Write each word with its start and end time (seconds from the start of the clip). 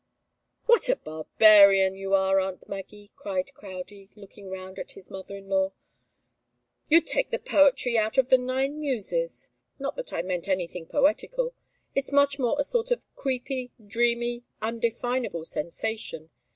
"What 0.65 0.89
a 0.89 0.95
barbarian 0.95 1.93
you 1.93 2.15
are, 2.15 2.39
aunt 2.39 2.67
Maggie!" 2.67 3.11
cried 3.15 3.53
Crowdie, 3.53 4.09
looking 4.15 4.49
round 4.49 4.79
at 4.79 4.93
his 4.93 5.11
mother 5.11 5.37
in 5.37 5.47
law. 5.47 5.73
"You'd 6.89 7.05
take 7.05 7.29
the 7.29 7.37
poetry 7.37 7.99
out 7.99 8.17
of 8.17 8.29
the 8.29 8.39
Nine 8.39 8.79
Muses. 8.79 9.51
Not 9.77 9.95
that 9.97 10.11
I 10.11 10.23
meant 10.23 10.47
anything 10.47 10.87
poetical. 10.87 11.53
It's 11.93 12.11
much 12.11 12.39
more 12.39 12.55
a 12.59 12.63
sort 12.63 12.89
of 12.89 13.05
creepy, 13.15 13.73
dreamy, 13.85 14.41
undefinable 14.59 15.45
sensation. 15.45 16.31